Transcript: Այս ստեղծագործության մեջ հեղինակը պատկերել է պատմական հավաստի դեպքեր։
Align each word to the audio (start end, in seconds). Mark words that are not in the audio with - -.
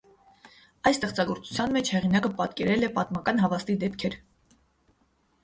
Այս 0.91 0.95
ստեղծագործության 0.99 1.75
մեջ 1.75 1.91
հեղինակը 1.97 2.33
պատկերել 2.41 2.89
է 2.89 2.91
պատմական 2.97 3.45
հավաստի 3.45 3.77
դեպքեր։ 3.87 4.19